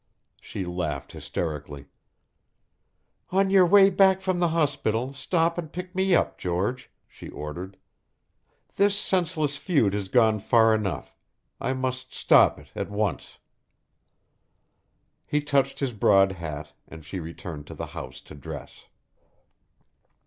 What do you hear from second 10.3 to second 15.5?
far enough. I must stop it at once." He